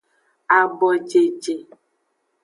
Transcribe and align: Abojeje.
Abojeje. 0.59 1.55